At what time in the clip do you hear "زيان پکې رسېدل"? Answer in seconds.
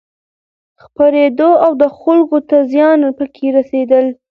2.71-4.05